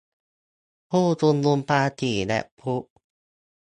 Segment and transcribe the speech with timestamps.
[0.89, 2.75] ผู้ชุมนุมปาสีและพลุ